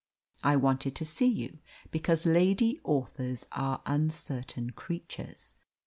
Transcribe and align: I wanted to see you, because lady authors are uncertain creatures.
I 0.43 0.55
wanted 0.55 0.95
to 0.95 1.05
see 1.05 1.27
you, 1.27 1.59
because 1.91 2.25
lady 2.25 2.79
authors 2.83 3.45
are 3.51 3.83
uncertain 3.85 4.71
creatures. 4.71 5.57